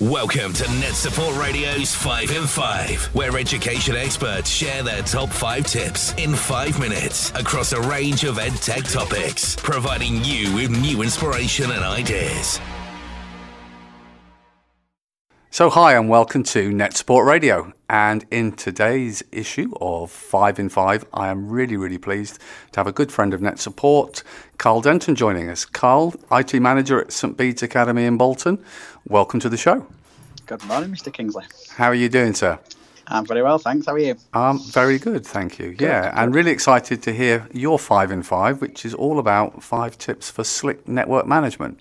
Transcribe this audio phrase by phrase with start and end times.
[0.00, 5.66] Welcome to Net Support Radio's 5 in 5, where education experts share their top 5
[5.66, 11.02] tips in 5 minutes across a range of ed tech topics, providing you with new
[11.02, 12.58] inspiration and ideas.
[15.52, 17.72] So, hi, and welcome to Net Support Radio.
[17.88, 22.38] And in today's issue of 5 in 5, I am really, really pleased
[22.70, 24.22] to have a good friend of Net Support,
[24.58, 25.64] Carl Denton, joining us.
[25.64, 27.36] Carl, IT Manager at St.
[27.36, 28.64] Bede's Academy in Bolton.
[29.08, 29.88] Welcome to the show.
[30.46, 31.12] Good morning, Mr.
[31.12, 31.46] Kingsley.
[31.70, 32.56] How are you doing, sir?
[33.08, 33.86] I'm very well, thanks.
[33.86, 34.14] How are you?
[34.32, 35.72] I'm very good, thank you.
[35.72, 39.64] Good, yeah, and really excited to hear your five in five, which is all about
[39.64, 41.80] five tips for slick network management.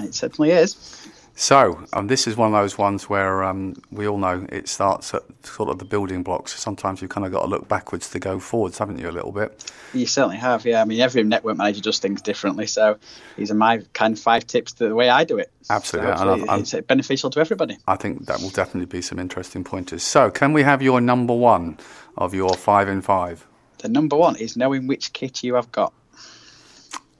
[0.00, 1.10] It certainly is.
[1.34, 5.14] So, um, this is one of those ones where um, we all know it starts
[5.14, 6.58] at sort of the building blocks.
[6.58, 9.32] Sometimes you've kind of got to look backwards to go forwards, haven't you, a little
[9.32, 9.72] bit?
[9.94, 10.82] You certainly have, yeah.
[10.82, 12.66] I mean, every network manager does things differently.
[12.66, 12.98] So,
[13.36, 15.50] these are my kind of five tips to the way I do it.
[15.70, 16.16] Absolutely.
[16.16, 17.78] So I'm, I'm, it's beneficial to everybody.
[17.88, 20.02] I think that will definitely be some interesting pointers.
[20.02, 21.78] So, can we have your number one
[22.18, 23.46] of your five in five?
[23.78, 25.92] The number one is knowing which kit you have got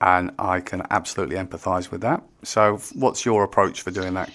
[0.02, 2.22] and I can absolutely empathise with that.
[2.42, 4.30] So, what's your approach for doing that?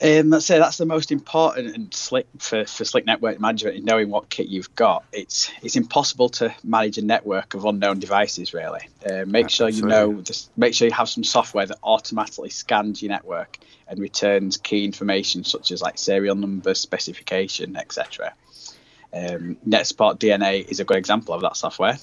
[0.00, 3.84] Um, let's say that's the most important and slick for, for slick network management is
[3.84, 5.04] knowing what kit you've got.
[5.12, 8.54] It's it's impossible to manage a network of unknown devices.
[8.54, 10.20] Really, uh, make sure you know.
[10.20, 14.84] Just make sure you have some software that automatically scans your network and returns key
[14.84, 18.34] information such as like serial number, specification, etc.
[19.14, 21.98] Um, NetSupport DNA is a good example of that software.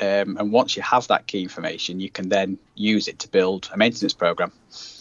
[0.00, 3.70] Um, and once you have that key information, you can then use it to build
[3.72, 4.52] a maintenance program.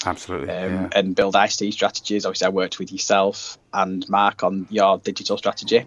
[0.06, 0.50] Absolutely.
[0.50, 0.90] Um, yeah.
[0.94, 2.26] And build ICT strategies.
[2.26, 5.86] Obviously, I worked with yourself and Mark on your digital strategy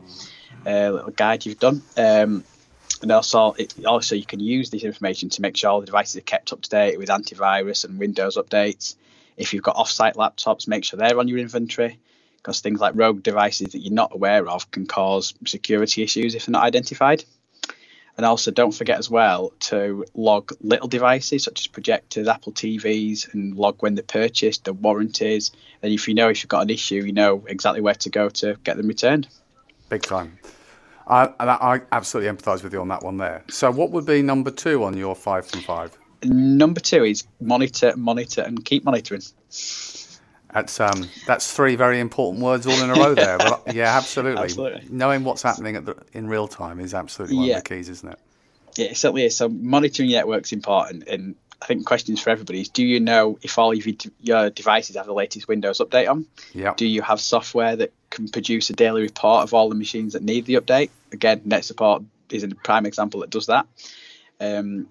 [0.67, 1.83] uh, little guide you've done.
[1.97, 2.45] Um,
[3.03, 6.17] and also, it, also, you can use this information to make sure all the devices
[6.17, 8.97] are kept up to date with antivirus and Windows updates.
[9.37, 11.99] If you've got off-site laptops, make sure they're on your inventory
[12.39, 16.47] because things like rogue devices that you're not aware of can cause security issues if
[16.47, 17.25] they're not identified.
[18.17, 23.32] And also, don't forget as well to log little devices such as projectors, Apple TVs,
[23.34, 25.53] and log when they're purchased, the warranties.
[25.82, 28.31] And if you know if you've got an issue, you know exactly where to go
[28.31, 29.28] to get them returned.
[29.91, 30.38] Big time.
[31.06, 33.44] I, I absolutely empathise with you on that one there.
[33.49, 35.97] So, what would be number two on your five from five?
[36.25, 39.22] Number two is monitor, monitor, and keep monitoring.
[40.53, 43.39] That's um, that's three very important words all in a row there.
[43.39, 44.45] But yeah, absolutely.
[44.45, 44.87] absolutely.
[44.91, 47.59] Knowing what's happening the, in real time is absolutely one yeah.
[47.59, 48.19] of the keys, isn't it?
[48.77, 49.37] Yeah, it certainly is.
[49.37, 53.59] So monitoring network's important, and I think questions for everybody is: Do you know if
[53.59, 56.27] all of your, your devices have the latest Windows update on?
[56.55, 56.75] Yeah.
[56.77, 60.23] Do you have software that can produce a daily report of all the machines that
[60.23, 60.91] need the update?
[61.12, 63.67] Again, NetSupport is a prime example that does that.
[64.41, 64.89] Um,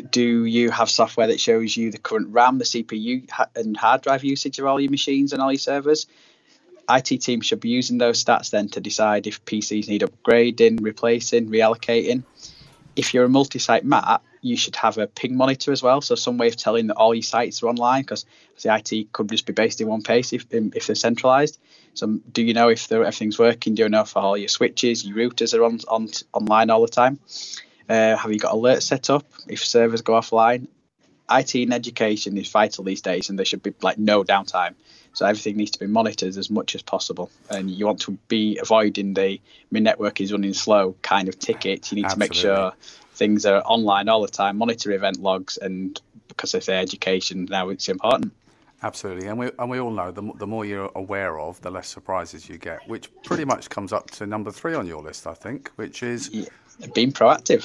[0.00, 4.24] do you have software that shows you the current RAM, the CPU, and hard drive
[4.24, 6.06] usage of all your machines and all your servers?
[6.88, 11.48] IT teams should be using those stats then to decide if PCs need upgrading, replacing,
[11.50, 12.22] reallocating.
[12.94, 16.38] If you're a multi-site MAT, you should have a ping monitor as well, so some
[16.38, 18.24] way of telling that all your sites are online because
[18.62, 21.58] the IT could just be based in one place if if they're centralized.
[21.94, 23.74] So, do you know if everything's working?
[23.74, 26.88] Do you know if all your switches, your routers are on, on online all the
[26.88, 27.18] time?
[27.88, 30.66] Uh, have you got alerts set up if servers go offline?
[31.30, 34.74] IT and education is vital these days, and there should be like no downtime.
[35.12, 38.58] So everything needs to be monitored as much as possible, and you want to be
[38.58, 41.90] avoiding the my network is running slow kind of tickets.
[41.90, 42.28] You need Absolutely.
[42.28, 42.72] to make sure
[43.14, 44.58] things are online all the time.
[44.58, 48.32] Monitor event logs, and because I say education now, it's important.
[48.86, 51.88] Absolutely, and we and we all know the the more you're aware of, the less
[51.88, 55.34] surprises you get, which pretty much comes up to number three on your list, I
[55.34, 56.44] think, which is yeah
[56.94, 57.64] being proactive.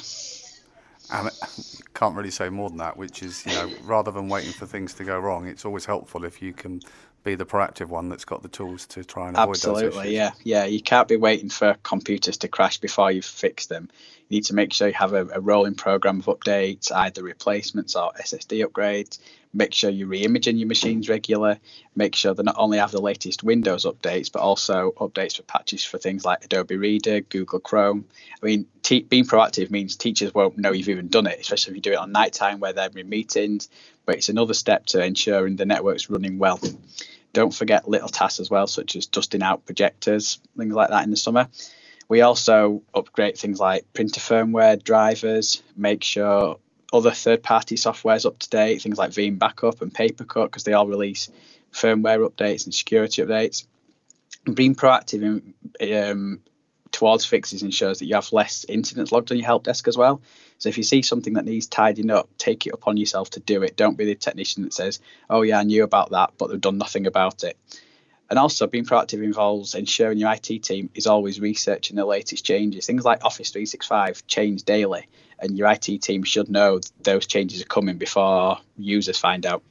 [1.12, 1.30] And
[1.94, 4.94] can't really say more than that, which is, you know, rather than waiting for things
[4.94, 6.80] to go wrong, it's always helpful if you can
[7.22, 10.12] be the proactive one that's got the tools to try and avoid Absolutely, those issues.
[10.12, 10.64] yeah, yeah.
[10.64, 13.88] You can't be waiting for computers to crash before you fix them.
[14.28, 17.94] You need to make sure you have a, a rolling program of updates, either replacements
[17.94, 19.20] or SSD upgrades
[19.54, 21.58] make sure you're re-imaging your machines regular,
[21.94, 25.84] make sure they not only have the latest Windows updates, but also updates for patches
[25.84, 28.06] for things like Adobe Reader, Google Chrome.
[28.42, 28.66] I mean,
[29.08, 31.98] being proactive means teachers won't know you've even done it, especially if you do it
[31.98, 33.68] on night time where they're in meetings,
[34.06, 36.60] but it's another step to ensuring the network's running well.
[37.32, 41.10] Don't forget little tasks as well, such as dusting out projectors, things like that in
[41.10, 41.48] the summer.
[42.08, 46.58] We also upgrade things like printer firmware, drivers, make sure
[46.92, 50.86] other third-party softwares up to date, things like Veeam Backup and Papercut, because they all
[50.86, 51.30] release
[51.72, 53.64] firmware updates and security updates.
[54.52, 56.40] Being proactive in, um,
[56.90, 60.20] towards fixes ensures that you have less incidents logged on your help desk as well.
[60.58, 63.62] So if you see something that needs tidying up, take it upon yourself to do
[63.62, 63.76] it.
[63.76, 66.78] Don't be the technician that says, "Oh yeah, I knew about that, but they've done
[66.78, 67.56] nothing about it."
[68.30, 72.86] And also, being proactive involves ensuring your IT team is always researching the latest changes.
[72.86, 75.08] Things like Office 365 change daily,
[75.42, 79.62] and your IT team should know those changes are coming before users find out.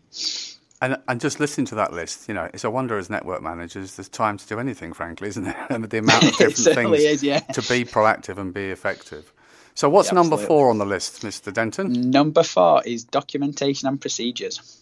[0.82, 3.96] And, and just listening to that list, you know, it's a wonder as network managers,
[3.96, 5.68] there's time to do anything, frankly, isn't there?
[5.70, 7.40] and the amount of different things is, yeah.
[7.40, 9.32] to be proactive and be effective.
[9.76, 11.54] So, what's yeah, number four on the list, Mr.
[11.54, 12.10] Denton?
[12.10, 14.80] Number four is documentation and procedures.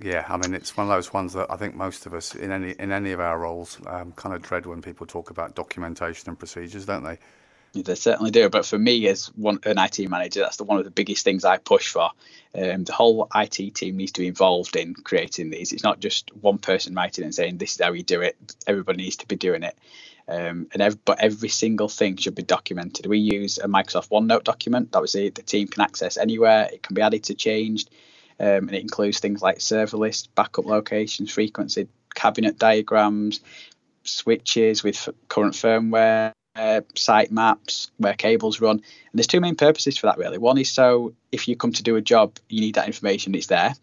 [0.00, 2.52] Yeah, I mean it's one of those ones that I think most of us in
[2.52, 6.28] any in any of our roles um, kind of dread when people talk about documentation
[6.28, 7.18] and procedures, don't they?
[7.74, 8.48] They certainly do.
[8.48, 11.44] But for me, as one an IT manager, that's the one of the biggest things
[11.44, 12.10] I push for.
[12.54, 15.72] Um, the whole IT team needs to be involved in creating these.
[15.72, 18.36] It's not just one person writing and saying this is how you do it.
[18.66, 19.76] Everybody needs to be doing it.
[20.28, 23.06] Um, and but every single thing should be documented.
[23.06, 24.92] We use a Microsoft OneNote document.
[24.92, 25.34] That it.
[25.34, 26.68] The team can access anywhere.
[26.70, 27.90] It can be added to changed,
[28.38, 33.40] um, and it includes things like server list, backup locations, frequency, cabinet diagrams,
[34.04, 38.76] switches with current firmware, uh, site maps, where cables run.
[38.76, 38.84] And
[39.14, 40.38] there's two main purposes for that, really.
[40.38, 43.46] One is so if you come to do a job, you need that information, it's
[43.46, 43.74] there.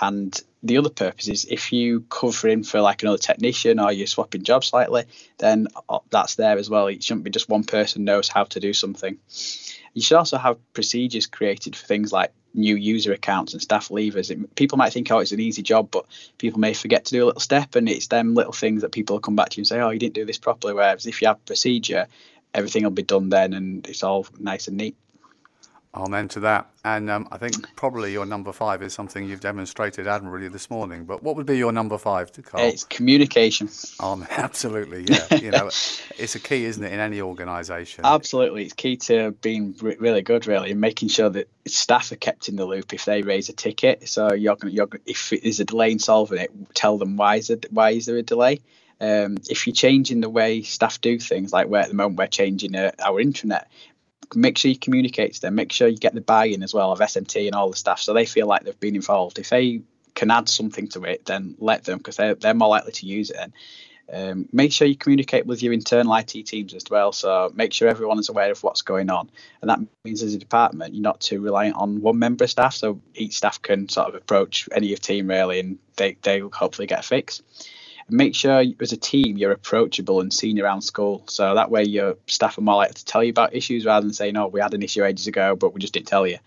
[0.00, 4.06] And the other purpose is if you cover in for like another technician or you're
[4.06, 5.04] swapping jobs slightly,
[5.38, 6.88] then uh, that's there as well.
[6.88, 9.18] It shouldn't be just one person knows how to do something.
[9.94, 14.30] You should also have procedures created for things like new user accounts and staff leavers.
[14.30, 16.06] It, people might think, oh, it's an easy job, but
[16.38, 19.20] people may forget to do a little step, and it's them little things that people
[19.20, 20.72] come back to you and say, oh, you didn't do this properly.
[20.72, 22.06] Whereas if you have procedure,
[22.54, 24.96] everything will be done then, and it's all nice and neat.
[25.94, 26.70] Amen to that.
[26.84, 31.04] And um, I think probably your number five is something you've demonstrated admirably this morning.
[31.04, 32.64] But what would be your number five to Carl?
[32.64, 33.68] It's communication.
[34.00, 35.34] Um, absolutely, yeah.
[35.36, 35.66] you know,
[36.18, 38.04] it's a key, isn't it, in any organisation?
[38.04, 42.48] Absolutely, it's key to being really good, really, and making sure that staff are kept
[42.48, 44.08] in the loop if they raise a ticket.
[44.08, 47.50] So you're gonna, you're if there's a delay in solving it, tell them why is
[47.50, 48.60] it why is there a delay.
[49.00, 52.26] Um, if you're changing the way staff do things, like where at the moment we're
[52.26, 53.64] changing uh, our intranet,
[54.34, 55.54] make sure you communicate to them.
[55.54, 58.12] Make sure you get the buy-in as well of SMT and all the staff, so
[58.12, 59.38] they feel like they've been involved.
[59.38, 59.82] If they
[60.14, 63.30] can add something to it, then let them because they're they're more likely to use
[63.30, 63.36] it.
[63.36, 63.52] And
[64.12, 67.10] um, make sure you communicate with your internal IT teams as well.
[67.12, 69.30] So make sure everyone is aware of what's going on,
[69.60, 72.74] and that means as a department, you're not too reliant on one member of staff.
[72.74, 76.86] So each staff can sort of approach any of team really, and they they hopefully
[76.86, 77.42] get a fix
[78.08, 81.22] make sure as a team you're approachable and seen around school.
[81.26, 84.12] So that way your staff are more likely to tell you about issues rather than
[84.14, 86.38] saying, "Oh, we had an issue ages ago, but we just didn't tell you."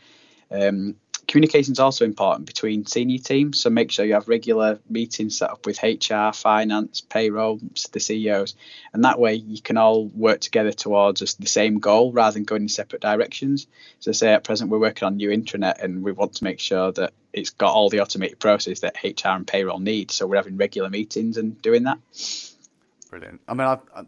[0.52, 0.96] Um,
[1.28, 3.60] communication is also important between senior teams.
[3.60, 7.60] So make sure you have regular meetings set up with HR, finance, payroll,
[7.92, 8.56] the CEOs,
[8.94, 12.64] and that way you can all work together towards the same goal rather than going
[12.64, 13.68] in separate directions.
[14.00, 16.92] So say at present we're working on new intranet and we want to make sure
[16.94, 20.12] that it's got all the automated process that HR and payroll need.
[20.12, 22.00] So we're having regular meetings and doing that.
[23.10, 23.42] Brilliant.
[23.48, 24.04] I mean, I, I,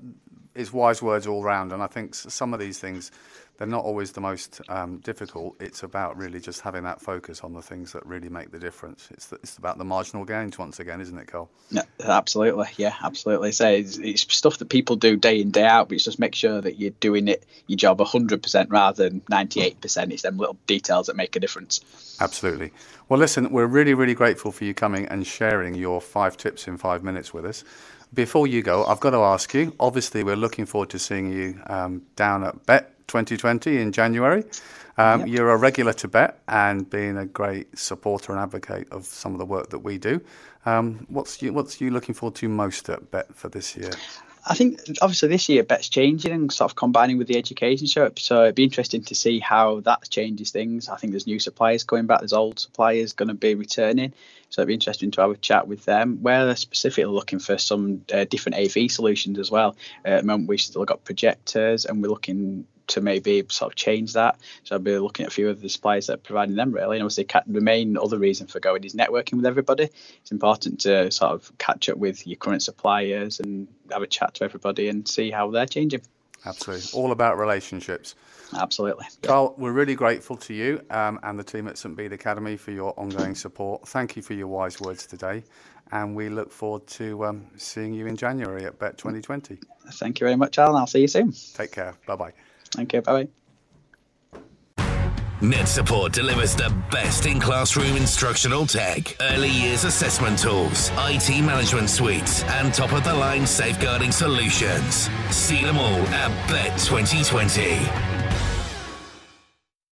[0.55, 3.11] it's wise words all round, and I think some of these things
[3.59, 5.57] they're not always the most um, difficult.
[5.59, 9.09] It's about really just having that focus on the things that really make the difference.
[9.11, 11.49] It's the, it's about the marginal gains once again, isn't it, Carl?
[11.69, 12.67] Yeah, absolutely.
[12.77, 13.51] Yeah, absolutely.
[13.51, 16.35] So it's, it's, stuff that people do day in day out, but it's just make
[16.35, 20.13] sure that you're doing it your job 100% rather than 98%.
[20.13, 21.81] It's them little details that make a difference.
[22.21, 22.71] Absolutely.
[23.09, 26.77] Well, listen, we're really, really grateful for you coming and sharing your five tips in
[26.77, 27.65] five minutes with us.
[28.13, 29.73] Before you go, I've got to ask you.
[29.79, 34.43] Obviously, we're looking forward to seeing you um, down at Bett 2020 in January.
[34.97, 35.29] Um, yep.
[35.29, 39.39] You're a regular to Bett and being a great supporter and advocate of some of
[39.39, 40.19] the work that we do.
[40.65, 43.91] Um, what's you What's you looking forward to most at Bett for this year?
[44.45, 48.11] I think obviously this year Bett's changing and sort of combining with the education show.
[48.17, 50.89] So it'd be interesting to see how that changes things.
[50.89, 52.19] I think there's new suppliers coming back.
[52.19, 54.13] There's old suppliers going to be returning.
[54.49, 56.19] So it'd be interesting to have a chat with them.
[56.21, 59.75] We're specifically looking for some uh, different AV solutions as well.
[60.05, 63.75] Uh, at the moment, we've still got projectors and we're looking to maybe sort of
[63.75, 64.37] change that.
[64.63, 66.97] So I'll be looking at a few of the suppliers that are providing them really.
[66.97, 69.89] And obviously, the main other reason for going is networking with everybody.
[70.21, 74.35] It's important to sort of catch up with your current suppliers and have a chat
[74.35, 76.01] to everybody and see how they're changing.
[76.45, 78.15] Absolutely, all about relationships.
[78.57, 79.05] Absolutely.
[79.21, 82.71] Carl, we're really grateful to you um, and the team at St Bede Academy for
[82.71, 83.87] your ongoing support.
[83.87, 85.43] Thank you for your wise words today,
[85.91, 89.59] and we look forward to um, seeing you in January at Bett 2020.
[89.93, 90.77] Thank you very much, Alan.
[90.77, 91.33] I'll see you soon.
[91.53, 91.93] Take care.
[92.05, 92.33] Bye bye.
[92.77, 93.27] Okay, bye
[95.41, 101.89] Net Support delivers the best in classroom instructional tech, early years assessment tools, IT management
[101.89, 105.09] suites, and top of the line safeguarding solutions.
[105.29, 108.18] See them all at Bett 2020.